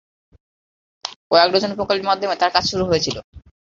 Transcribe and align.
কয়েক 1.31 1.49
ডজন 1.53 1.71
প্রকল্পের 1.77 2.09
মাধ্যমে 2.09 2.35
তার 2.41 2.51
কাজ 2.55 2.63
শুরু 2.71 2.83
হয়েছিল। 2.85 3.17